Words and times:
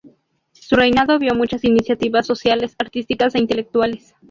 Su 0.53 0.75
reinado 0.77 1.19
vio 1.19 1.35
muchas 1.35 1.63
iniciativas 1.63 2.25
sociales, 2.25 2.75
artísticas 2.79 3.35
e 3.35 3.39
intelectuales. 3.39 4.15